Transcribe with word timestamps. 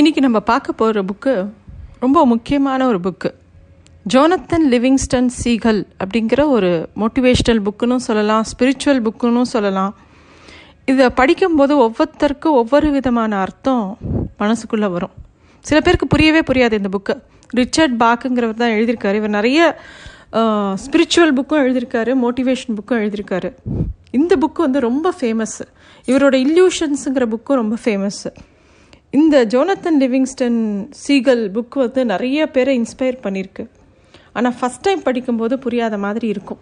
இன்றைக்கி 0.00 0.20
நம்ம 0.24 0.40
பார்க்க 0.40 0.72
போகிற 0.72 0.98
புக்கு 1.02 1.32
ரொம்ப 2.00 2.18
முக்கியமான 2.26 2.86
ஒரு 2.90 2.98
புக்கு 3.06 3.30
ஜோனத்தன் 4.12 4.64
லிவிங்ஸ்டன் 4.72 5.28
சீகல் 5.40 5.80
அப்படிங்கிற 6.02 6.44
ஒரு 6.48 6.70
மோட்டிவேஷ்னல் 7.00 7.60
புக்குன்னு 7.66 7.96
சொல்லலாம் 8.06 8.44
ஸ்பிரிச்சுவல் 8.50 9.00
புக்குன்னு 9.06 9.42
சொல்லலாம். 9.54 9.92
இதை 10.84 11.06
படிக்கும்போது 11.18 11.74
ஒவ்வொருத்தருக்கும் 11.84 12.56
ஒவ்வொரு 12.60 12.90
விதமான 12.90 13.32
அர்த்தம் 13.36 13.98
மனசுக்குள்ளே 14.38 14.88
வரும். 14.96 15.14
சில 15.60 15.80
பேருக்கு 15.80 16.06
புரியவே 16.06 16.42
புரியாது 16.50 16.78
இந்த 16.80 16.92
புக்கு 16.96 17.16
ரிச்சர்ட் 17.58 17.96
பாக்குங்கிறவர் 18.02 18.62
தான் 18.62 18.74
எழுதியிருக்காரு. 18.76 19.14
இவர் 19.14 19.36
நிறைய 19.38 19.60
ஸ்பிரிச்சுவல் 20.84 21.34
புக்கும் 21.40 21.62
எழுதியிருக்காரு 21.64 22.14
மோட்டிவேஷன் 22.24 22.78
புக்கும் 22.78 23.02
எழுதியிருக்காரு. 23.02 23.50
இந்த 24.20 24.32
புக்கு 24.44 24.64
வந்து 24.66 24.80
ரொம்ப 24.88 25.12
ஃபேமஸ் 25.20 25.60
இவரோட 26.06 26.34
இல்யூஷன்ஸுங்கிற 26.46 27.26
புக்கும் 27.34 27.60
ரொம்ப 27.62 27.76
ஃபேமஸ்ஸு 27.84 28.32
இந்த 29.18 29.36
ஜோனத்தன் 29.52 29.98
லிவிங்ஸ்டன் 30.02 30.60
சீகல் 31.02 31.42
புக் 31.54 31.76
வந்து 31.82 32.02
நிறைய 32.10 32.46
பேரை 32.50 32.74
இன்ஸ்பயர் 32.78 33.18
பண்ணியிருக்கு 33.24 33.64
ஆனால் 34.36 34.54
ஃபஸ்ட் 34.58 34.84
டைம் 34.86 35.02
படிக்கும்போது 35.06 35.54
புரியாத 35.64 35.94
மாதிரி 36.04 36.26
இருக்கும். 36.34 36.60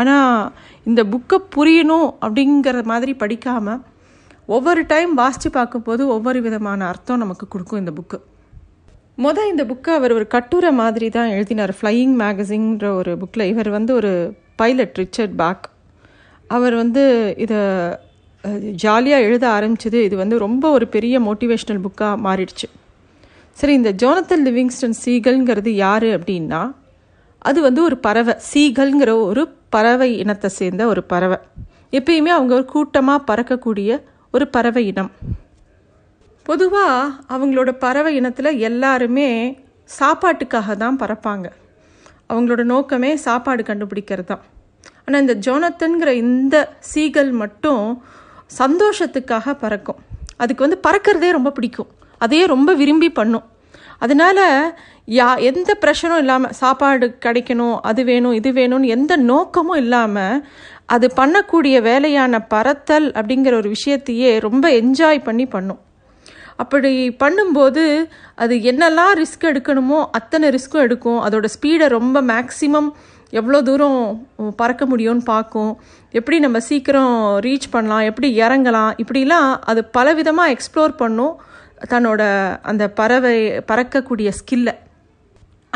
ஆனால் 0.00 0.50
இந்த 0.88 1.02
புக்கை 1.12 1.38
புரியணும் 1.56 2.08
அப்படிங்கிற 2.24 2.82
மாதிரி 2.92 3.12
படிக்காமல் 3.22 3.80
ஒவ்வொரு 4.56 4.82
டைம் 4.92 5.12
வாசித்து 5.14 5.50
பார்க்கும்போது 5.50 6.02
ஒவ்வொரு 6.16 6.40
விதமான 6.46 6.86
அர்த்தம் 6.86 7.22
நமக்கு 7.24 7.46
கொடுக்கும் 7.48 7.80
இந்த 7.82 7.94
புக்கு 7.98 8.18
மொதல் 9.26 9.50
இந்த 9.52 9.64
புக்கை 9.70 9.94
அவர் 9.98 10.16
ஒரு 10.18 10.26
கட்டுரை 10.34 10.72
மாதிரி 10.82 11.08
தான் 11.10 11.32
எழுதினார். 11.36 11.72
ஃப்ளையிங் 11.78 12.14
மேகசின்ற 12.22 12.86
ஒரு 13.00 13.14
புக்கில் 13.22 13.50
இவர் 13.52 13.70
வந்து 13.76 13.94
ஒரு 13.94 14.12
பைலட் 14.56 14.98
ரிச்சர்ட் 15.02 15.36
பேக் 15.42 15.64
அவர் 16.50 16.74
வந்து 16.74 17.04
இதை 17.44 17.60
ஜாலியாக 18.82 19.26
எழுத 19.26 19.44
ஆரம்பிச்சது. 19.56 19.98
இது 20.08 20.16
வந்து 20.16 20.38
ரொம்ப 20.38 20.64
ஒரு 20.70 20.86
பெரிய 20.94 21.20
மோட்டிவேஷ்னல் 21.20 21.84
புக்காக 21.86 22.16
மாறிடுச்சு. 22.26 22.68
சரி 23.58 23.74
இந்த 23.80 23.90
ஜோனத்தன் 24.02 24.44
லிவிங்ஸ்டன் 24.48 24.96
சீகல்ங்கிறது 25.04 25.70
யார் 25.84 26.08
அப்படின்னா 26.16 26.62
அது 27.48 27.58
வந்து 27.60 27.80
ஒரு 27.88 27.96
பறவை. 28.06 28.34
சீகல்ங்கிற 28.50 29.10
ஒரு 29.30 29.42
பறவை 29.74 30.10
இனத்தை 30.22 30.48
சேர்ந்த 30.58 30.82
ஒரு 30.92 31.02
பறவை. 31.12 31.38
எப்பயுமே 31.98 32.32
அவங்க 32.36 32.52
ஒரு 32.54 32.64
கூட்டமாக 32.64 33.26
பறக்கக்கூடிய 33.30 33.90
ஒரு 34.34 34.46
பறவை 34.48 34.82
இனம். 34.92 35.10
பொதுவாக 36.46 37.12
அவங்களோட 37.34 37.70
பறவை 37.84 38.10
இனத்தில் 38.16 38.58
எல்லாருமே 38.68 39.28
சாப்பாட்டுக்காக 39.98 40.76
தான் 40.76 41.00
பறப்பாங்க. 41.02 41.46
அவங்களோட 42.30 42.62
நோக்கமே 42.74 43.10
சாப்பாடு 43.26 43.62
கண்டுபிடிக்கிறது 43.62 44.28
தான் 44.30 44.44
ஆனால் 45.04 45.22
இந்த 45.24 45.34
ஜோனத்தன்கிற 45.46 46.10
இந்த 46.26 46.56
சீகல் 46.92 47.32
மட்டும் 47.42 47.84
சந்தோஷத்துக்காக 48.50 49.54
பறக்கும். 49.64 50.00
அதுக்கு 50.42 50.64
வந்து 50.66 50.80
பறக்கிறதே 50.86 51.30
ரொம்ப 51.38 51.50
பிடிக்கும். 51.58 51.90
அதையே 52.24 52.44
ரொம்ப 52.54 52.70
விரும்பி 52.80 53.08
பண்ணும். 53.20 53.46
அதனால் 54.04 54.44
யா 55.18 55.26
எந்த 55.48 55.70
ப்ரெஷரும் 55.82 56.20
இல்லாமல் 56.22 56.54
சாப்பாடு 56.60 57.06
கிடைக்கணும் 57.24 57.76
அது 57.90 58.02
வேணும் 58.04 58.36
இது 58.38 58.50
வேணும்னு 58.60 58.92
எந்த 58.96 59.12
நோக்கமும் 59.30 59.80
இல்லாமல் 59.82 60.42
அது 60.94 61.06
பண்ணக்கூடிய 61.20 61.76
வேலையான 61.88 62.40
பறத்தல் 62.54 63.06
அப்படிங்கிற 63.18 63.54
ஒரு 63.62 63.70
விஷயத்தையே 63.76 64.30
ரொம்ப 64.46 64.64
என்ஜாய் 64.80 65.20
பண்ணி 65.28 65.46
பண்ணும். 65.54 65.80
அப்படி 66.62 66.92
பண்ணும்போது 67.22 67.84
அது 68.42 68.54
என்னெல்லாம் 68.70 69.12
ரிஸ்க் 69.20 69.48
எடுக்கணுமோ 69.52 69.98
அத்தனை 70.18 70.46
ரிஸ்க்கும் 70.56 70.84
எடுக்கும். 70.86 71.20
அதோட 71.26 71.46
ஸ்பீடை 71.54 71.88
ரொம்ப 71.98 72.22
மேக்ஸிமம் 72.32 72.88
எவ்வளோ 73.32 73.58
தூரம் 73.68 74.00
பறக்க 74.60 74.82
முடியும்னு 74.90 75.24
பார்க்கும். 75.32 75.72
எப்படி 76.18 76.36
நம்ம 76.44 76.58
சீக்கிரம் 76.68 77.14
ரீச் 77.46 77.72
பண்ணலாம் 77.74 78.06
எப்படி 78.10 78.28
இறங்கலாம் 78.44 78.92
இப்படிலாம் 79.02 79.50
அது 79.70 79.80
பலவிதமாக 79.96 80.54
எக்ஸ்ப்ளோர் 80.54 80.94
பண்ணும் 81.02 81.34
தன்னோட 81.92 82.22
அந்த 82.70 82.84
பறவை 83.00 83.36
பறக்கக்கூடிய 83.70 84.28
ஸ்கில்லை 84.38 84.74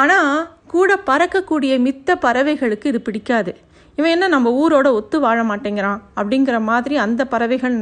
ஆனால் 0.03 0.35
கூட 0.75 0.91
பறக்கக்கூடிய 1.11 1.73
மித்த 1.87 2.15
பறவைகளுக்கு 2.25 2.91
இது 2.93 3.01
பிடிக்காது. 3.09 3.53
இவன் 3.99 4.15
என்ன 4.17 4.27
நம்ம 4.35 4.51
ஊரோட 4.63 4.89
ஒத்து 4.99 5.17
வாழ 5.25 5.39
மாட்டேங்கிறான் 5.51 6.01
அப்படிங்கிற 6.21 6.57
மாதிரி 6.71 6.97
அந்த 7.07 7.23
பறவைகள் 7.33 7.77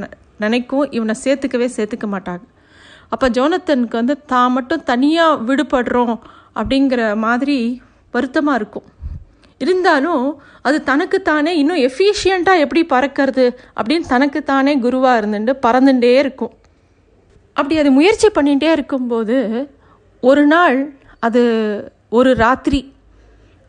நினைக்கும் 0.45 0.87
இவனை 0.97 1.15
சேர்த்துக்கவே 1.25 1.69
சேர்த்துக்க 1.77 2.07
மாட்டாங்க. 2.15 2.45
அப்போ 3.15 3.27
ஜோனத்தனுக்கு 3.37 3.97
வந்து 4.01 4.17
தான் 4.33 4.55
மட்டும் 4.57 4.87
தனியாக 4.93 5.41
விடுபடுறோம் 5.49 6.17
அப்படிங்கிற 6.61 7.03
மாதிரி 7.27 7.59
வருத்தமாக 8.15 8.59
இருக்கும். 8.61 8.87
இருந்தாலும் 9.61 10.25
அது 10.63 10.79
தனக்குத்தானே 10.83 11.53
இன்னும் 11.61 11.83
எஃபிஷியண்ட்டாக 11.89 12.63
எப்படி 12.65 12.83
பறக்கிறது 12.95 13.47
அப்படின்னு 13.79 14.07
தனக்குத்தானே 14.15 14.73
குருவாக 14.85 15.21
இருந்துட்டு 15.21 15.55
பறந்துட்டே 15.67 16.13
இருக்கும். 16.23 16.53
அப்படி 17.57 17.77
அது 17.83 17.91
முயற்சி 17.99 18.29
பண்ணிகிட்டே 18.35 18.71
இருக்கும்போது 18.77 19.37
ஒரு 20.23 20.45
நாள் 20.47 20.79
அது 21.27 21.43
ஒரு 22.19 22.31
ராத்திரி 22.45 22.81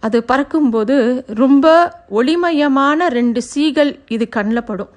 அது 0.04 0.18
பறக்கும்போது 0.32 0.96
ரொம்ப 1.42 1.66
ஒளிமயமான 2.20 3.08
ரெண்டு 3.18 3.42
சீகள் 3.52 3.92
இது 4.16 4.26
கண்ணில் 4.36 4.68
படும். 4.70 4.92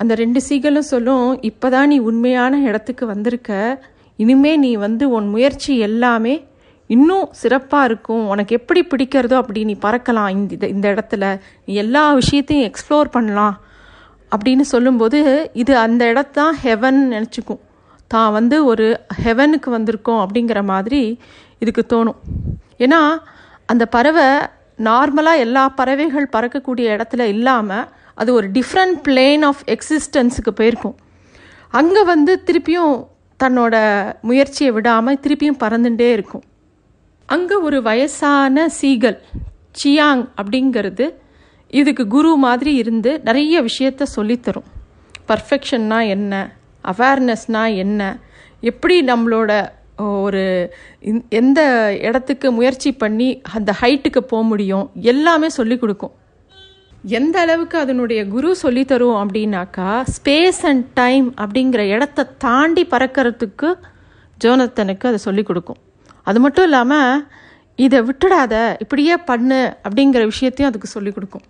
அந்த 0.00 0.12
ரெண்டு 0.14 0.40
சீகளும் 0.48 0.90
சொல்லும் 0.92 1.26
இப்போ 1.50 1.66
தான் 1.70 1.88
நீ 1.88 1.98
உண்மையான 2.10 2.60
இடத்துக்கு 2.68 3.04
வந்திருக்க. 3.06 3.50
இனிமே 4.18 4.52
நீ 4.56 4.72
வந்து 4.86 5.04
உன் 5.16 5.28
முயற்சி 5.28 5.72
எல்லாமே 5.88 6.34
இன்னும் 6.94 7.26
சிறப்பாக 7.40 7.88
இருக்கும். 7.88 8.24
உனக்கு 8.32 8.52
எப்படி 8.58 8.80
பிடிக்கிறதோ 8.92 9.36
அப்படி 9.42 9.60
நீ 9.70 9.74
பறக்கலாம். 9.84 10.30
இந்த 10.36 10.66
இந்த 10.74 10.86
இடத்துல 10.94 11.24
நீ 11.66 11.74
எல்லா 11.84 12.04
விஷயத்தையும் 12.20 12.68
எக்ஸ்ப்ளோர் 12.70 13.14
பண்ணலாம் 13.16 13.56
அப்படின்னு 14.34 14.64
சொல்லும்போது 14.72 15.20
இது 15.62 15.72
அந்த 15.84 16.02
இடத்தான் 16.12 16.54
ஹெவன் 16.64 17.00
நினச்சிக்கும். 17.14 17.62
தான் 18.14 18.32
வந்து 18.38 18.56
ஒரு 18.70 18.86
ஹெவனுக்கு 19.24 19.68
வந்திருக்கோம் 19.76 20.22
அப்படிங்கிற 20.24 20.60
மாதிரி 20.72 21.02
இதுக்கு 21.62 21.82
தோணும். 21.92 22.18
ஏன்னா 22.84 23.00
அந்த 23.72 23.84
பறவை 23.94 24.26
நார்மலாக 24.88 25.44
எல்லா 25.46 25.64
பறவைகள் 25.78 26.32
பறக்கக்கூடிய 26.34 26.86
இடத்துல 26.96 27.22
இல்லாமல் 27.34 27.88
அது 28.20 28.30
ஒரு 28.38 28.46
டிஃப்ரெண்ட் 28.56 28.98
பிளேன் 29.06 29.44
ஆஃப் 29.48 29.62
எக்ஸிஸ்டன்ஸுக்கு 29.74 30.52
போயிருக்கும். 30.60 30.96
அங்கே 31.80 32.02
வந்து 32.12 32.32
திருப்பியும் 32.48 32.96
தன்னோட 33.40 33.76
முயற்சியை 34.28 34.70
விடாமல் 34.78 35.20
திருப்பியும் 35.24 35.62
பறந்துட்டே 35.62 36.08
இருக்கும். 36.16 36.44
அங்கே 37.32 37.56
ஒரு 37.66 37.78
வயசான 37.82 38.64
சீகல் 38.80 39.18
சியாங் 39.78 40.22
அப்படிங்கிறது 40.40 41.06
இதுக்கு 41.80 42.04
குரு 42.14 42.30
மாதிரி 42.44 42.72
இருந்து 42.74 43.10
நிறைய 43.28 43.62
விஷயத்த 43.68 44.02
சொல்லித்தரும். 44.16 44.68
பர்ஃபெக்ஷன்னா 45.28 45.98
என்ன? 46.14 46.32
அவேர்னஸ்னால் 46.90 47.76
என்ன? 47.84 48.00
எப்படி 48.70 48.96
நம்மளோட 49.10 49.50
ஒரு 50.24 50.42
எந்த 51.40 51.60
இடத்துக்கு 52.08 52.50
முயற்சி 52.58 52.90
பண்ணி 53.02 53.28
அந்த 53.56 53.70
ஹைட்டுக்கு 53.80 54.20
போக 54.32 54.42
முடியும்? 54.50 54.86
எல்லாமே 55.12 55.48
சொல்லி 55.58 55.78
கொடுக்கும். 55.78 56.14
எந்த 57.20 57.36
அளவுக்கு 57.44 57.78
அதனுடைய 57.78 58.20
குரு 58.34 58.50
சொல்லி 58.64 58.84
தரும் 58.84 59.20
அப்படின்னாக்கா 59.22 59.90
ஸ்பேஸ் 60.16 60.62
அண்ட் 60.72 60.84
டைம் 61.02 61.28
அப்படிங்கிற 61.44 61.84
இடத்த 61.96 62.28
தாண்டி 62.46 62.84
பறக்கிறதுக்கு 62.90 63.70
ஜோனத்தனுக்கு 64.44 65.10
அதை 65.12 65.20
சொல்லி 65.28 65.42
கொடுக்கும். 65.42 65.80
அது 66.26 66.40
மட்டும் 66.44 66.66
இல்லாமல் 66.68 67.22
இதை 67.84 67.98
விட்டுடாத 68.08 68.54
இப்படியே 68.84 69.14
பண்ணு 69.30 69.60
அப்படிங்கிற 69.86 70.22
விஷயத்தையும் 70.32 70.70
அதுக்கு 70.70 70.88
சொல்லி 70.96 71.12
கொடுக்கும். 71.12 71.44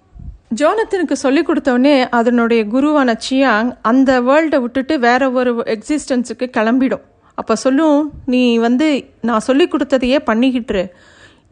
ஜோனத்தனுக்கு 0.61 1.17
சொல்லி 1.25 1.43
கொடுத்தோடனே 1.43 1.95
அதனுடைய 2.19 2.63
குருவான 2.75 3.11
சியாங் 3.27 3.71
அந்த 3.91 4.21
வேர்ல்டை 4.29 4.59
விட்டுட்டு 4.65 4.95
வேற 5.07 5.31
ஒரு 5.31 5.53
எக்ஸிஸ்டன்ஸுக்கு 5.75 6.47
கிளம்பிடும். 6.57 7.05
அப்போ 7.35 7.55
சொல்லும் 7.65 7.99
நீ 8.33 8.43
வந்து 8.67 8.87
நான் 9.29 9.47
சொல்லி 9.49 9.65
கொடுத்ததையே 9.73 10.19
பண்ணிக்கிட்டுரு 10.31 10.85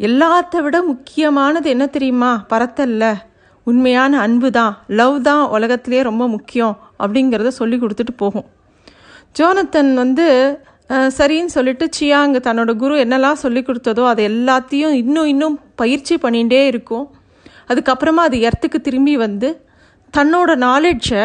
எல்லாத்த 0.08 0.62
விட 0.64 0.76
முக்கியமானது 0.82 1.68
என்ன 1.70 1.86
தெரியுமா? 1.86 2.30
பரத்தல்ல. 2.52 3.04
உண்மையான 3.66 4.20
அன்பு 4.20 4.48
தான். 4.50 4.74
லவ் 5.00 5.16
தான் 5.22 5.42
உலகத்திலே 5.56 6.02
ரொம்ப 6.02 6.24
முக்கியம். 6.28 6.76
அப்படிங்கிறத 7.02 7.50
சொல்லி 7.60 7.76
கொடுத்துட்டு 7.76 8.14
போகும். 8.16 8.46
ஜோனத்தன் 9.38 9.92
வந்து 9.94 10.26
சரின்னு 11.18 11.52
சொல்லிட்டு 11.56 11.84
சியாங் 11.96 12.36
தன்னோட 12.46 12.70
குரு 12.82 12.94
என்னெல்லாம் 13.04 13.42
சொல்லி 13.42 13.60
கொடுத்ததோ 13.60 14.04
அதை 14.12 14.22
எல்லாத்தையும் 14.30 14.94
இன்னும் 15.02 15.28
இன்னும் 15.32 15.56
பயிற்சி 15.80 16.14
பண்ணிகிட்டே 16.24 16.60
இருக்கும். 16.72 17.06
அதுக்கப்புறமா 17.70 18.22
அது 18.28 18.38
எர்த்துக்கு 18.48 18.78
திரும்பி 18.86 19.14
வந்து 19.16 19.48
தன்னோட 20.16 20.50
நாலேஜை 20.66 21.22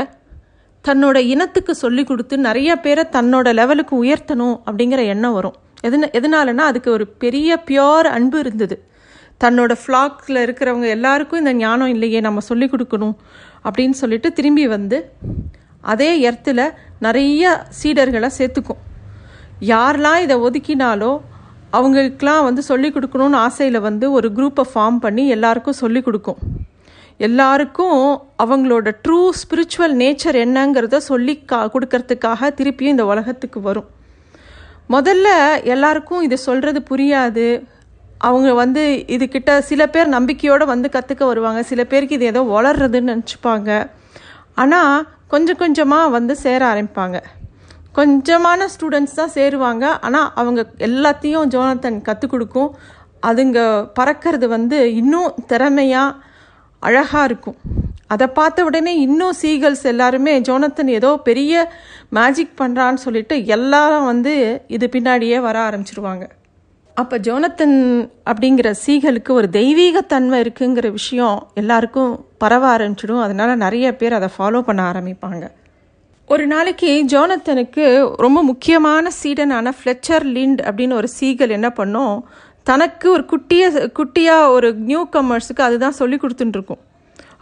தன்னோட 0.86 1.18
இனத்துக்கு 1.34 1.74
சொல்லி 1.76 2.04
கொடுத்து 2.04 2.36
நிறைய 2.48 2.72
பேரை 2.84 3.04
தன்னோட 3.16 3.48
லெவலுக்கு 3.60 3.96
உயர்த்தணும் 4.04 4.56
அப்படிங்கிற 4.68 5.02
எண்ணம் 5.14 5.36
வரும். 5.38 5.56
எதுன 5.88 6.10
எதனாலனா 6.18 6.64
அதுக்கு 6.72 6.90
ஒரு 6.98 7.06
பெரிய 7.24 7.58
பியோர் 7.68 8.08
அன்பு 8.18 8.38
இருந்தது. 8.40 8.76
தன்னோட 9.44 9.72
ஃப்ளாக்ஸில் 9.82 10.44
இருக்கிறவங்க 10.46 10.88
எல்லாருக்கும் 10.98 11.42
இந்த 11.44 11.54
ஞானம் 11.66 11.94
இல்லையே 11.96 12.20
நம்ம 12.28 12.44
சொல்லி 12.50 12.68
கொடுக்கணும் 12.74 13.16
அப்படின்னு 13.68 13.98
சொல்லிட்டு 14.02 14.30
திரும்பி 14.34 14.66
வந்து 14.68 15.00
அதே 15.94 16.12
எர்த்தில் 16.30 16.68
நிறைய 17.06 17.64
சீடர்களை 17.80 18.30
சேர்த்துக்கும். 18.40 18.82
யாரெல்லாம் 19.74 20.20
இதை 20.26 20.36
ஒதுக்கினாலோ 20.48 21.14
அவங்களுக்கெலாம் 21.78 22.46
வந்து 22.48 22.62
சொல்லிக் 22.70 22.96
கொடுக்கணும்னு 22.96 23.38
ஆசையில் 23.46 23.86
வந்து 23.88 24.06
ஒரு 24.18 24.28
குரூப்பை 24.38 24.64
ஃபார்ம் 24.72 25.00
பண்ணி 25.06 25.24
எல்லாருக்கும் 25.36 25.78
சொல்லிக் 25.82 26.06
கொடுக்கும். 26.08 26.40
எல்லாருக்கும் 27.28 28.00
அவங்களோட 28.44 28.88
ட்ரூ 29.04 29.20
ஸ்பிரிச்சுவல் 29.42 29.94
நேச்சர் 30.02 30.38
என்னங்கிறத 30.46 30.98
சொல்லி 31.12 31.34
கா 31.52 31.60
கொடுக்கறதுக்காக 31.76 32.50
திருப்பியும் 32.60 32.96
இந்த 32.96 33.06
உலகத்துக்கு 33.12 33.62
வரும். 33.68 33.88
முதல்ல 34.96 35.28
எல்லாருக்கும் 35.74 36.26
இதை 36.28 36.38
சொல்கிறது 36.48 36.82
புரியாது. 36.90 37.48
அவங்க 38.28 38.50
வந்து 38.64 38.84
இதுக்கிட்ட 39.16 39.52
சில 39.70 39.82
பேர் 39.94 40.16
நம்பிக்கையோடு 40.18 40.66
வந்து 40.74 40.90
கற்றுக்க 40.96 41.24
வருவாங்க. 41.32 41.62
சில 41.72 41.82
பேருக்கு 41.92 42.18
இது 42.18 42.32
ஏதோ 42.34 42.44
வளர்றதுன்னு 42.56 43.14
நினச்சிப்பாங்க. 43.14 43.72
ஆனால் 44.64 45.08
கொஞ்சம் 45.34 45.62
கொஞ்சமாக 45.64 46.14
வந்து 46.18 46.36
சேர 46.44 46.62
ஆரம்பிப்பாங்க. 46.74 47.18
கொஞ்சமான 47.98 48.68
ஸ்டூடெண்ட்ஸ் 48.74 49.18
தான் 49.22 49.34
சேருவாங்க. 49.38 49.86
ஆனால் 50.08 50.30
அவங்க 50.42 50.62
எல்லாத்தையும் 50.88 51.50
ஜோனத்தன் 51.56 52.00
கற்றுக் 52.08 52.34
கொடுக்கும். 52.34 52.72
அதுங்க 53.30 53.60
பறக்கிறது 54.00 54.48
வந்து 54.56 54.80
இன்னும் 55.02 55.36
திறமையாக 55.52 56.18
அழகாக 56.88 57.28
இருக்கும். 57.30 57.58
அதை 58.14 58.26
பார்த்த 58.40 58.66
உடனே 58.68 58.92
இன்னும் 59.06 59.38
சீகல்ஸ் 59.42 59.86
எல்லாருமே 59.92 60.34
ஜோனத்தன் 60.48 60.92
ஏதோ 60.98 61.12
பெரிய 61.28 61.54
மேஜிக் 62.18 62.58
பண்ணுறான்னு 62.62 63.04
சொல்லிட்டு 63.06 63.36
எல்லாரும் 63.56 64.10
வந்து 64.12 64.34
இது 64.76 64.88
பின்னாடியே 64.96 65.38
வர 65.48 65.58
ஆரம்பிச்சிருவாங்க. 65.68 66.26
அப்போ 67.02 67.16
ஜோனத்தன் 67.28 67.78
அப்படிங்கிற 68.32 68.70
சீகலுக்கு 68.84 69.32
ஒரு 69.40 69.48
தெய்வீகத்தன்மை 69.60 70.38
இருக்குங்கிற 70.44 70.90
விஷயம் 71.00 71.38
எல்லாருக்கும் 71.62 72.14
பரவ 72.44 72.64
ஆரம்பிச்சிடும். 72.76 73.24
அதனால் 73.26 73.62
நிறைய 73.66 73.88
பேர் 74.02 74.18
அதை 74.20 74.30
ஃபாலோ 74.36 74.62
பண்ண 74.70 74.84
ஆரம்பிப்பாங்க. 74.92 75.46
ஒரு 76.34 76.44
நாளைக்கு 76.52 76.92
ஜோனத்தனுக்கு 77.12 77.84
ரொம்ப 78.24 78.40
முக்கியமான 78.44 79.10
சீடனான 79.18 79.72
ஃப்ளெச்சர் 79.78 80.24
லிண்ட் 80.36 80.62
அப்படின்னு 80.68 80.94
ஒரு 81.00 81.10
சீகல் 81.18 81.52
என்ன 81.58 81.70
பண்ணும்? 81.80 82.16
தனக்கு 82.64 83.08
ஒரு 83.12 83.24
குட்டிய 83.32 83.66
குட்டியாக 84.00 84.54
ஒரு 84.56 84.70
நியூ 84.88 85.02
கமர்ஸுக்கு 85.16 85.62
அதுதான் 85.66 85.98
சொல்லி 86.00 86.18
கொடுத்துட்டுருக்கும். 86.22 86.82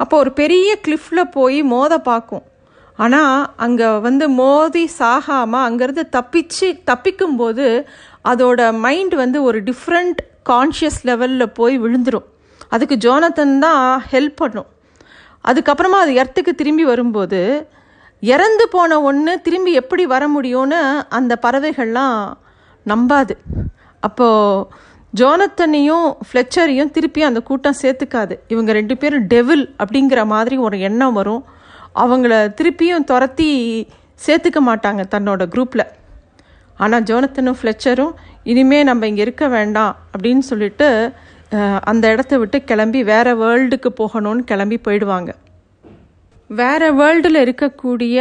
அப்போ 0.04 0.16
ஒரு 0.18 0.32
பெரிய 0.32 0.70
கிளிஃபில் 0.86 1.32
போய் 1.36 1.60
மோத 1.74 2.00
பார்க்கும். 2.10 2.44
ஆனால் 2.96 3.38
அங்கே 3.66 3.90
வந்து 4.08 4.28
மோதி 4.42 4.84
சாகாமல் 5.00 5.66
அங்கேருந்து 5.68 6.06
தப்பிச்சு 6.18 6.68
தப்பிக்கும்போது 6.90 7.68
அதோட 8.32 8.62
மைண்ட் 8.86 9.16
வந்து 9.24 9.42
ஒரு 9.44 9.62
டிஃப்ரெண்ட் 9.70 10.20
கான்ஷியஸ் 10.50 11.02
லெவலில் 11.10 11.54
போய் 11.60 11.78
விழுந்துடும் 11.84 12.28
அதுக்கு 12.70 12.98
ஜோனத்தன் 13.06 13.56
தான் 13.68 13.86
ஹெல்ப் 14.12 14.38
பண்ணும். 14.42 14.70
அதுக்கப்புறமா 15.46 16.02
அது 16.04 16.14
எர்த்துக்கு 16.24 16.54
திரும்பி 16.62 16.86
வரும்போது 16.92 17.42
இறந்து 18.32 18.66
போன 18.74 19.00
ஒன்று 19.10 19.34
திரும்பி 19.46 19.72
எப்படி 19.82 20.04
வர 20.14 20.24
முடியும்னு 20.36 20.80
அந்த 21.18 21.34
பறவைகள்லாம் 21.46 22.18
நம்பாது. 22.86 23.36
அப்போது 24.08 24.68
ஜோனத்தனையும் 25.20 26.08
ஃப்ளெச்சரையும் 26.28 26.94
திருப்பி 26.96 27.22
அந்த 27.30 27.40
கூட்டம் 27.50 27.80
சேர்த்துக்காது. 27.82 28.36
இவங்க 28.54 28.72
ரெண்டு 28.80 28.96
பேரும் 29.02 29.28
டெவில் 29.34 29.66
அப்படிங்கிற 29.84 30.22
மாதிரி 30.36 30.56
ஒரு 30.68 30.78
எண்ணம் 30.90 31.18
வரும். 31.20 31.44
அவங்கள 32.04 32.34
திருப்பியும் 32.60 33.08
துரத்தி 33.12 33.50
சேர்த்துக்க 34.26 34.60
மாட்டாங்க 34.70 35.02
தன்னோட 35.14 35.44
குரூப்பில் 35.54 35.86
ஆனால் 36.84 37.06
ஜோனத்தனும் 37.10 37.60
ஃப்ளெச்சரும் 37.60 38.14
இனிமே 38.52 38.80
நம்ம 38.90 39.08
இங்கே 39.10 39.24
இருக்க 39.28 39.48
வேண்டாம் 39.58 39.94
அப்படின்னு 40.14 40.44
சொல்லிட்டு 40.52 40.88
அந்த 41.92 42.06
இடத்த 42.14 42.38
விட்டு 42.42 42.58
கிளம்பி 42.70 43.02
வேறு 43.12 43.34
வேர்ல்டுக்கு 43.42 43.90
போகணும்னு 44.02 44.44
கிளம்பி 44.52 44.78
போயிடுவாங்க. 44.86 45.32
வேறு 46.60 46.88
வேர்ல்டில் 47.00 47.40
இருக்கக்கூடிய 47.46 48.18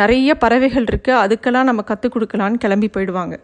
நிறைய 0.00 0.30
பறவைகள் 0.42 0.86
இருக்குது 0.90 1.20
அதுக்கெல்லாம் 1.22 1.68
நம்ம 1.68 1.82
கற்றுக் 1.90 2.14
கொடுக்கலான்னு 2.14 2.62
கிளம்பி 2.62 2.88
போயிடுவாங்க. 2.94 3.34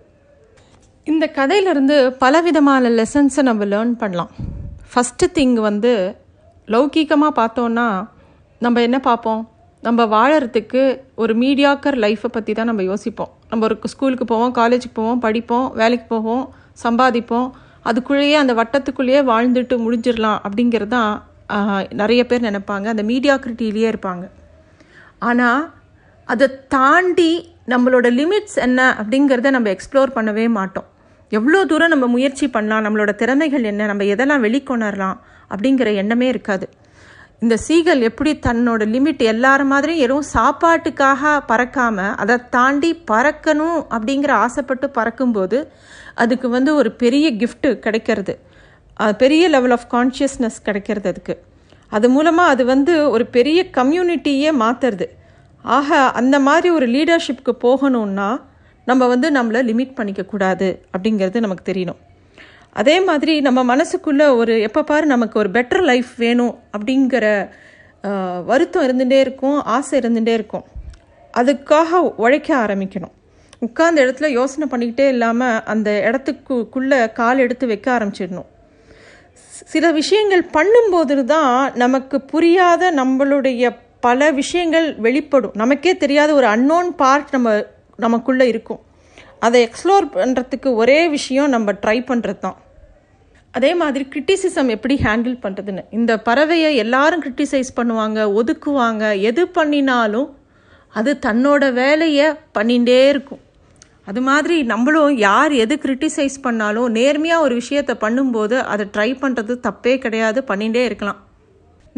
இந்த 1.06 1.24
கதையிலேருந்து 1.38 1.96
பலவிதமான 2.22 2.90
லெசன்ஸை 2.98 3.42
நம்ம 3.48 3.64
லேர்ன் 3.72 3.92
பண்ணலாம். 4.02 4.30
ஃபஸ்ட்டு 4.90 5.28
திங் 5.38 5.56
வந்து 5.68 5.92
லௌகீகமாக 6.74 7.32
பார்த்தோன்னா 7.40 7.86
நம்ம 8.64 8.80
என்ன 8.86 8.98
பார்ப்போம்? 9.08 9.42
நம்ம 9.82 10.06
வாழறதுக்கு 10.14 10.82
ஒரு 11.22 11.32
மீடியாக்கர் 11.42 11.98
லைஃப்பை 12.04 12.30
பற்றி 12.36 12.52
தான் 12.52 12.70
நம்ம 12.70 12.82
யோசிப்போம். 12.90 13.32
நம்ம 13.50 13.64
ஒரு 13.68 13.76
ஸ்கூலுக்கு 13.94 14.26
போவோம் 14.32 14.54
காலேஜுக்கு 14.60 14.98
போவோம் 15.00 15.22
படிப்போம் 15.26 15.66
வேலைக்கு 15.80 16.06
போவோம் 16.14 16.44
சம்பாதிப்போம். 16.84 17.48
அதுக்குள்ளேயே 17.90 18.36
அந்த 18.42 18.52
வட்டத்துக்குள்ளேயே 18.60 19.22
வாழ்ந்துட்டு 19.32 19.76
முடிஞ்சிடலாம் 19.84 20.38
அப்படிங்கிறது 20.46 20.92
தான் 20.96 21.12
நிறைய 22.00 22.26
பேர் 22.26 22.46
நினைப்பாங்க. 22.48 22.86
அந்த 22.94 23.02
மீடியாக்ரிட்டிலேயே 23.02 23.88
இருப்பாங்க. 23.92 24.24
ஆனால் 25.18 25.72
அதை 26.24 26.46
தாண்டி 26.68 27.32
நம்மளோட 27.68 28.06
லிமிட்ஸ் 28.20 28.58
என்ன 28.66 28.80
அப்படிங்கிறத 29.00 29.50
நம்ம 29.50 29.68
எக்ஸ்ப்ளோர் 29.70 30.16
பண்ணவே 30.16 30.48
மாட்டோம். 30.48 30.88
எவ்வளோ 31.30 31.64
தூரம் 31.64 31.92
நம்ம 31.94 32.06
முயற்சி 32.06 32.46
பண்ணலாம் 32.48 32.84
நம்மளோட 32.86 33.14
திறமைகள் 33.14 33.68
என்ன 33.70 33.86
நம்ம 33.86 34.04
எதெல்லாம் 34.04 34.44
வெளிக்கொணரலாம் 34.46 35.18
அப்படிங்கிற 35.50 35.94
எண்ணமே 35.94 36.26
இருக்காது. 36.26 36.66
இந்த 37.38 37.56
சீகல் 37.66 38.02
எப்படி 38.08 38.32
தன்னோட 38.46 38.82
லிமிட் 38.94 39.22
எல்லார 39.32 39.64
மாதிரியும் 39.64 40.04
எதுவும் 40.06 40.28
சாப்பாட்டுக்காக 40.34 41.32
பறக்காமல் 41.50 42.14
அதை 42.22 42.36
தாண்டி 42.56 42.90
பறக்கணும் 43.10 43.80
அப்படிங்கிற 43.96 44.32
ஆசைப்பட்டு 44.44 44.88
பறக்கும்போது 44.90 45.58
அதுக்கு 46.14 46.48
வந்து 46.48 46.74
ஒரு 46.74 46.92
பெரிய 46.92 47.32
கிஃப்ட்டு 47.42 47.72
கிடைக்கிறது. 47.86 48.34
பெரிய 49.22 49.48
லெவல் 49.48 49.74
ஆஃப் 49.76 49.88
கான்ஷியஸ்னஸ் 49.94 50.58
கிடைக்கிறது 50.62 51.08
அதுக்கு. 51.12 51.34
அது 51.96 52.06
மூலமாக 52.14 52.52
அது 52.54 52.64
வந்து 52.72 52.94
ஒரு 53.10 53.24
பெரிய 53.36 53.60
கம்யூனிட்டியே 53.78 54.50
மாற்றுறது 54.62 55.06
ஆக 55.64 55.98
அந்த 56.20 56.36
மாதிரி 56.46 56.68
ஒரு 56.78 56.86
லீடர்ஷிப்க்கு 56.94 57.52
போகணுன்னா 57.66 58.28
நம்ம 58.84 59.06
வந்து 59.12 59.28
நம்மளை 59.36 59.60
லிமிட் 59.70 59.96
பண்ணிக்கக்கூடாது 59.98 60.68
அப்படிங்கிறது 60.94 61.44
நமக்கு 61.44 61.64
தெரியணும். 61.70 62.00
அதே 62.80 62.96
மாதிரி 63.08 63.34
நம்ம 63.46 63.60
மனசுக்குள்ளே 63.70 64.26
ஒரு 64.40 64.54
எப்போ 64.68 64.80
பாரு 64.90 65.06
நமக்கு 65.12 65.36
ஒரு 65.42 65.50
பெட்டர் 65.56 65.84
லைஃப் 65.90 66.10
வேணும் 66.22 66.54
அப்படிங்கிற 66.76 67.26
வருத்தம் 68.50 68.86
இருந்துகிட்டே 68.86 69.20
இருக்கும் 69.26 69.58
ஆசை 69.76 70.00
இருந்துகிட்டே 70.00 70.34
இருக்கும். 70.38 70.64
அதுக்காக 71.40 72.00
உழைக்க 72.24 72.50
ஆரம்பிக்கணும். 72.64 73.14
உட்கார்ந்த 73.66 74.04
இடத்துல 74.06 74.28
யோசனை 74.38 74.66
பண்ணிக்கிட்டே 74.72 75.06
இல்லாமல் 75.14 75.62
அந்த 75.72 75.90
இடத்துக்குள்ளே 76.08 76.98
கால் 77.20 77.42
எடுத்து 77.44 77.66
வைக்க 77.66 77.88
ஆரம்பிச்சிடணும். 77.98 78.48
சில 79.72 79.90
விஷயங்கள் 80.00 80.44
பண்ணும்போது 80.56 81.24
தான் 81.34 81.54
நமக்கு 81.82 82.16
புரியாத 82.32 82.90
நம்மளுடைய 83.00 83.70
பல 84.06 84.30
விஷயங்கள் 84.40 84.88
வெளிப்படும். 85.06 85.54
நமக்கே 85.62 85.92
தெரியாத 86.02 86.30
ஒரு 86.34 86.46
அன்னோன் 86.54 86.90
பார்ட் 87.02 87.32
நம்ம 87.36 87.52
நமக்குள்ளே 88.04 88.46
இருக்கும். 88.52 88.80
அதை 89.46 89.58
எக்ஸ்ப்ளோர் 89.66 90.06
பண்ணுறதுக்கு 90.16 90.68
ஒரே 90.82 91.00
விஷயம் 91.16 91.52
நம்ம 91.54 91.72
ட்ரை 91.82 91.98
பண்ணுறது 92.10 92.40
தான் 92.46 92.58
அதே 93.58 93.70
மாதிரி 93.80 94.04
கிரிட்டிசிசம் 94.12 94.70
எப்படி 94.74 94.94
ஹேண்டில் 95.04 95.36
பண்ணுறதுன்னு 95.42 95.82
இந்த 95.98 96.12
பறவையை 96.28 96.70
எல்லாரும் 96.84 97.22
கிரிட்டிசைஸ் 97.24 97.70
பண்ணுவாங்க 97.76 98.20
ஒதுக்குவாங்க 98.40 99.04
எது 99.30 99.42
பண்ணினாலும் 99.58 100.28
அது 100.98 101.12
தன்னோட 101.26 101.72
வேலையை 101.82 102.26
பண்ணிகிட்டே 102.58 103.00
இருக்கும். 103.12 103.42
அது 104.08 104.20
மாதிரி 104.28 104.56
நம்மளும் 104.72 105.14
யார் 105.26 105.52
எது 105.64 105.74
கிரிட்டிசைஸ் 105.84 106.36
பண்ணாலும் 106.46 106.88
நேர்மையாக 106.96 107.44
ஒரு 107.46 107.54
விஷயத்தை 107.60 107.94
பண்ணும்போது 108.02 108.56
அதை 108.72 108.84
ட்ரை 108.96 109.10
பண்ணுறது 109.22 109.54
தப்பே 109.66 109.94
கிடையாது 110.04 110.40
பண்ணிகிட்டே 110.50 110.82
இருக்கலாம். 110.88 111.20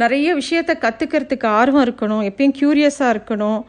நிறைய 0.03 0.29
விஷயத்த 0.41 0.73
கற்றுக்கிறதுக்கு 0.85 1.49
ஆர்வம் 1.61 1.85
இருக்கணும் 1.87 2.23
எப்பயும் 2.31 2.57
க்யூரியஸாக 2.61 3.15
இருக்கணும் 3.15 3.61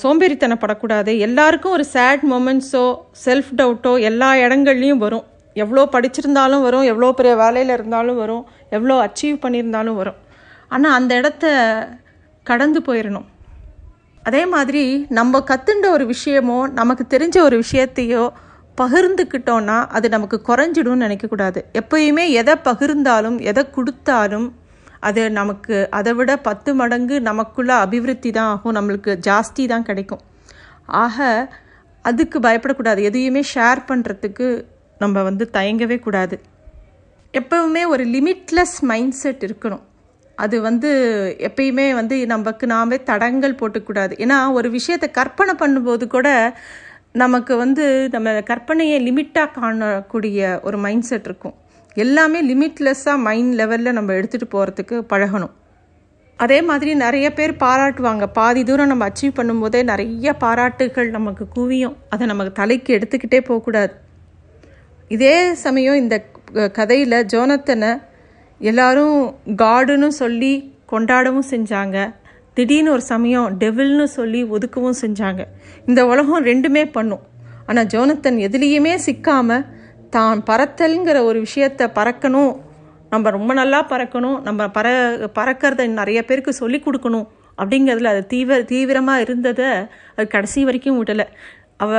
சோம்பேறித்தனப்படக்கூடாது 0.00 1.12
எல்லாருக்கும் 1.26 1.74
ஒரு 1.76 1.84
சேட் 1.94 2.24
மூமெண்ட்ஸோ 2.32 2.86
செல்ஃப் 3.24 3.52
டவுட்டோ 3.60 3.92
எல்லா 4.08 4.28
இடங்கள்லையும் 4.44 5.02
வரும். 5.04 5.24
எவ்வளோ 5.62 5.82
படிச்சிருந்தாலும் 5.94 6.64
வரும் 6.66 6.86
எவ்வளோ 6.92 7.10
பெரிய 7.18 7.34
வேலையில் 7.42 7.72
இருந்தாலும் 7.76 8.18
வரும் 8.22 8.44
எவ்வளோ 8.76 8.96
அச்சீவ் 9.06 9.42
பண்ணியிருந்தாலும் 9.44 9.98
வரும். 10.00 10.18
ஆனால் 10.74 10.96
அந்த 10.98 11.12
இடத்த 11.20 11.46
கடந்து 12.50 12.80
போயிடணும். 12.88 13.26
அதே 14.28 14.42
மாதிரி 14.46 14.82
நம்ம 15.08 15.40
கற்றுண்ட 15.40 15.86
ஒரு 15.90 16.04
விஷயமோ 16.14 16.58
நமக்கு 16.72 17.04
தெரிஞ்ச 17.14 17.36
ஒரு 17.38 17.56
விஷயத்தையோ 17.62 18.24
பகிர்ந்துக்கிட்டோன்னா 18.80 19.78
அது 19.96 20.06
நமக்கு 20.08 20.36
குறைஞ்சிடும்னு 20.48 21.04
நினைக்கக்கூடாது 21.06 21.60
எப்பயுமே 21.80 22.24
எதை 22.40 22.54
பகிர்ந்தாலும் 22.64 23.38
எதை 23.50 23.64
கொடுத்தாலும் 23.70 24.46
அது 25.00 25.22
நமக்கு 25.30 25.76
அதை 25.90 26.12
விட 26.14 26.32
பத்து 26.36 26.70
மடங்கு 26.74 27.16
நமக்குள்ள 27.20 27.72
அபிவிருத்தி 27.74 28.30
தான் 28.30 28.50
ஆகும். 28.52 28.76
நம்மளுக்கு 28.76 29.12
ஜாஸ்தி 29.26 29.64
தான் 29.66 29.82
கிடைக்கும். 29.82 30.22
ஆக 30.86 31.26
அதுக்கு 32.02 32.38
பயப்படக்கூடாது. 32.40 33.00
எதையுமே 33.08 33.42
ஷேர் 33.54 33.80
பண்ணுறதுக்கு 33.88 34.46
நம்ம 34.98 35.22
வந்து 35.22 35.50
தயங்கவே 35.52 35.98
கூடாது. 35.98 36.36
எப்பவுமே 37.32 37.82
ஒரு 37.86 38.04
லிமிட்லெஸ் 38.04 38.76
மைண்ட் 38.80 39.16
செட் 39.22 39.44
இருக்கணும். 39.48 39.84
அது 40.42 40.56
வந்து 40.68 40.90
எப்பயுமே 41.48 41.86
வந்து 41.98 42.16
நமக்கு 42.26 42.66
நாமே 42.66 42.96
தடங்கள் 43.10 43.58
போட்டுக்கூடாது. 43.60 44.14
ஏன்னா 44.24 44.38
ஒரு 44.52 44.68
விஷயத்தை 44.70 45.08
கற்பனை 45.18 45.54
பண்ணும்போது 45.60 46.06
கூட 46.14 46.28
நமக்கு 47.22 47.56
வந்து 47.56 47.84
நம்ம 48.14 48.30
கற்பனையை 48.50 48.96
லிமிட்டாக 49.08 49.54
காணக்கூடிய 49.58 50.62
ஒரு 50.66 50.78
மைண்ட் 50.84 51.08
செட் 51.10 51.28
இருக்கும். 51.30 51.54
எல்லாமே 52.04 52.40
லிமிட்லெஸ்ஸாக 52.50 53.24
மைண்ட் 53.26 53.52
லெவலில் 53.60 53.96
நம்ம 53.98 54.12
எடுத்துகிட்டு 54.12 54.48
போகிறதுக்கு 54.54 54.96
பழகணும். 55.12 55.52
அதே 56.44 56.56
மாதிரி 56.68 56.92
நிறைய 57.02 57.26
பேர் 57.32 57.52
பாராட்டுவாங்க. 57.64 58.24
பாதி 58.38 58.62
தூரம் 58.68 58.90
நம்ம 58.92 59.06
அச்சீவ் 59.10 59.36
பண்ணும்போதே 59.36 59.80
நிறைய 59.90 60.32
பாராட்டுகள் 60.44 61.10
நமக்கு 61.16 61.44
குவியும். 61.56 61.94
அதை 62.14 62.24
நமக்கு 62.32 62.52
தலைக்கு 62.60 62.90
எடுத்துக்கிட்டே 62.98 63.40
போகக்கூடாது. 63.50 63.94
இதே 65.16 65.36
சமயம் 65.64 66.00
இந்த 66.02 66.16
கதையில் 66.78 67.16
ஜோனத்தனை 67.32 67.90
எல்லாரும் 68.60 69.16
காடுன்னு 69.62 70.08
சொல்லி 70.22 70.52
கொண்டாடவும் 70.92 71.48
செஞ்சாங்க. 71.52 71.96
திடீர்னு 72.56 72.90
ஒரு 72.96 73.04
சமயம் 73.12 73.48
டெவில்னு 73.62 74.06
சொல்லி 74.18 74.40
ஒதுக்கவும் 74.54 74.98
செஞ்சாங்க. 75.02 75.42
இந்த 75.88 76.00
உலகம் 76.10 76.44
ரெண்டுமே 76.50 76.84
பண்ணும். 76.96 77.22
ஆனால் 77.68 77.88
ஜோனத்தன் 77.94 78.38
எதுலேயுமே 78.48 78.94
சிக்காமல் 79.06 79.66
தான் 80.16 80.42
பறத்தல்ங்கிற 80.50 81.18
ஒரு 81.28 81.38
விஷயத்தை 81.46 81.86
பறக்கணும். 81.98 82.52
நம்ம 83.12 83.30
ரொம்ப 83.36 83.52
நல்லா 83.60 83.80
பறக்கணும். 83.92 84.38
நம்ம 84.46 84.66
பற 84.76 84.86
பறக்கிறத 85.38 85.86
நிறைய 86.00 86.20
பேருக்கு 86.28 86.52
சொல்லி 86.62 86.78
கொடுக்கணும். 86.86 87.26
அப்படிங்கிறதுல 87.58 88.12
அது 88.14 88.22
தீவிர 88.32 88.60
தீவிரமாக 88.72 89.24
இருந்ததை 89.24 89.70
அது 90.16 90.26
கடைசி 90.36 90.60
வரைக்கும் 90.68 90.98
விடலை. 91.00 91.26
அவ 91.84 91.92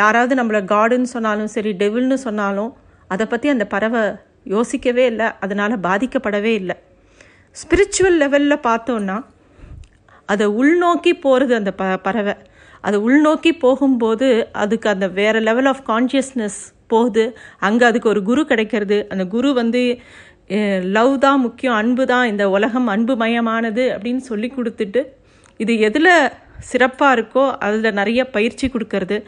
யாராவது 0.00 0.34
நம்மளை 0.40 0.60
காடுன்னு 0.72 1.08
சொன்னாலும் 1.14 1.50
சரி 1.54 1.72
டெவில்னு 1.82 2.18
சொன்னாலும் 2.26 2.70
அதை 3.08 3.26
பற்றி 3.26 3.48
அந்த 3.54 3.64
பறவை 3.74 4.02
யோசிக்கவே 4.52 5.04
இல்லை 5.12 5.28
அதனால் 5.44 5.74
பாதிக்கப்படவே 5.86 6.52
இல்லை. 6.60 6.76
ஸ்பிரிச்சுவல் 7.56 8.18
லெவலில் 8.22 8.64
பார்த்தோன்னா 8.68 9.16
அதை 10.32 10.46
உள்நோக்கி 10.60 11.12
போகிறது 11.24 11.52
அந்த 11.60 11.72
ப 11.80 11.84
பறவை. 12.06 12.34
அதை 12.86 12.96
உள்நோக்கி 13.06 13.52
போகும்போது 13.64 14.28
அதுக்கு 14.62 14.88
அந்த 14.94 15.06
வேறு 15.18 15.40
லெவல் 15.48 15.68
ஆஃப் 15.72 15.82
கான்ஷியஸ்னஸ் 15.90 16.60
போகுது. 16.92 17.24
அங்கே 17.66 17.84
அதுக்கு 17.90 18.08
ஒரு 18.12 18.22
குரு 18.28 18.42
கிடைக்கிறது. 18.52 18.98
அந்த 19.12 19.24
குரு 19.34 19.50
வந்து 19.60 19.82
லவ் 20.96 21.12
தான் 21.26 21.42
முக்கியம் 21.44 21.78
அன்பு 21.80 22.04
தான் 22.12 22.26
இந்த 22.32 22.44
உலகம் 22.56 22.88
அன்பு 22.94 23.14
மயமானது 23.22 23.84
அப்படின்னு 23.94 24.22
சொல்லி 24.30 24.48
கொடுத்துட்டு 24.56 25.02
இது 25.62 25.72
எதில் 25.88 26.12
சிறப்பாக 26.70 27.14
இருக்கோ 27.16 27.44
அதில் 27.66 27.96
நிறைய 28.00 28.20
பயிற்சி 28.34 28.66
கொடுக்கறது. 28.74 29.18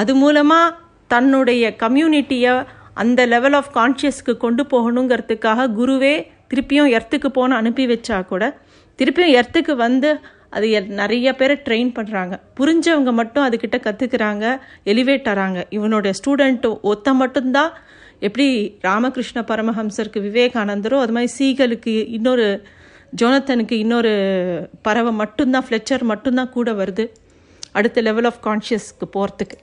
அது 0.00 0.12
மூலமாக 0.22 0.76
தன்னுடைய 1.14 1.64
கம்யூனிட்டியை 1.82 2.54
அந்த 2.96 3.26
லெவல் 3.26 3.52
ஆஃப் 3.52 3.76
கான்ஷியஸ்க்கு 3.76 4.36
கொண்டு 4.36 4.62
போகணுங்கிறதுக்காக 4.70 5.72
குருவே 5.74 6.14
திருப்பியும் 6.48 6.90
எர்த்துக்கு 6.92 7.28
போன 7.28 7.56
அனுப்பி 7.56 7.86
வச்சா 7.86 8.26
கூட 8.26 8.44
திருப்பியும் 8.98 9.34
எர்த்துக்கு 9.34 9.76
வந்து 9.76 10.08
அது 10.50 10.70
எ- 10.70 10.88
நிறைய 10.94 11.34
பேரை 11.34 11.62
ட்ரெயின் 11.64 11.94
பண்ணுறாங்க 11.94 12.40
புரிஞ்சவங்க 12.56 13.12
மட்டும் 13.12 13.44
அதுக்கிட்ட 13.44 13.80
கற்றுக்குறாங்க 13.84 14.44
எலிவேட் 14.84 15.28
ஆகிறாங்க 15.28 15.64
இவனுடைய 15.70 16.14
ஸ்டூடெண்ட்டும் 16.18 16.80
ஒத்த 16.82 17.14
மட்டும்தான் 17.14 17.70
எப்படி 18.18 18.46
ராமகிருஷ்ண 18.80 19.42
பரமஹம்சருக்கு 19.42 20.20
விவேகானந்தரோ 20.20 20.98
அது 21.00 21.12
மாதிரி 21.12 21.26
சீகலுக்கு 21.32 22.10
இன்னொரு 22.10 22.46
ஜோனத்தனுக்கு 23.22 23.72
இன்னொரு 23.72 24.12
பறவை 24.82 25.12
மட்டும்தான் 25.12 25.64
ஃப்ளெச்சர் 25.68 26.02
மட்டும்தான் 26.02 26.48
கூட 26.48 26.72
வருது. 26.72 27.04
அடுத்த 27.72 28.00
லெவல் 28.00 28.24
ஆஃப் 28.24 28.46
கான்ஷியஸ்க்கு 28.46 29.06
போகிறதுக்கு 29.14 29.56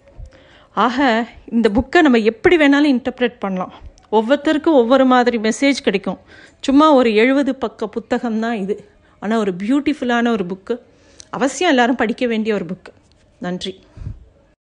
ஆக 0.85 1.05
இந்த 1.55 1.67
புக்கை 1.75 1.99
நம்ம 2.01 2.19
எப்படி 2.31 2.55
வேணாலும் 2.57 2.91
இன்டர்பிரேட் 2.93 3.37
பண்ணலாம். 3.39 3.73
ஒவ்வொருத்தருக்கும் 4.11 4.79
ஒவ்வொரு 4.81 5.05
மாதிரி 5.05 5.37
மெசேஜ் 5.37 5.79
கிடைக்கும். 5.87 6.19
சும்மா 6.65 6.93
ஒரு 6.99 7.09
எழுபது 7.21 7.55
பக்க 7.55 7.87
புத்தகம் 7.95 8.39
தான் 8.39 8.57
இது. 8.63 8.75
ஆனால் 9.19 9.39
ஒரு 9.39 9.53
பியூட்டிஃபுல்லான 9.61 10.31
ஒரு 10.35 10.45
புக்கு 10.51 10.75
அவசியம் 11.29 11.71
எல்லாரும் 11.71 11.99
படிக்க 12.01 12.25
வேண்டிய 12.27 12.55
ஒரு 12.55 12.65
புக்கு 12.65 12.91
நன்றி. 13.45 13.73